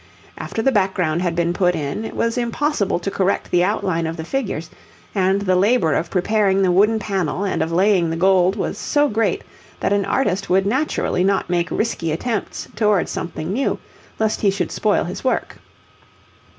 [0.35, 4.17] After the background had been put in, it was impossible to correct the outline of
[4.17, 4.71] the figures,
[5.13, 9.07] and the labour of preparing the wooden panel and of laying the gold was so
[9.07, 9.43] great
[9.79, 13.77] that an artist would naturally not make risky attempts towards something new,
[14.17, 15.57] lest he should spoil his work.